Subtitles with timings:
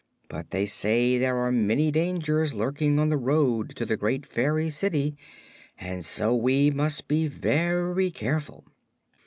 [0.29, 4.67] But they say there are many dangers lurking on the road to the great Fairy
[4.71, 5.15] City,
[5.79, 8.65] and so we must be very careful."